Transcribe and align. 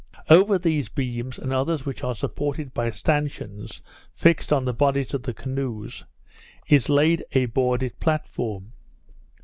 Over 0.31 0.57
these 0.57 0.89
beams, 0.89 1.37
and 1.37 1.53
others 1.53 1.85
which 1.85 2.03
are 2.03 2.15
supported 2.15 2.73
by 2.73 2.89
stanchions 2.89 3.83
fixed 4.15 4.51
on 4.51 4.65
the 4.65 4.73
bodies 4.73 5.13
of 5.13 5.21
the 5.21 5.31
canoes, 5.35 6.05
is 6.67 6.89
laid 6.89 7.23
a 7.33 7.45
boarded 7.45 7.99
platform. 7.99 8.71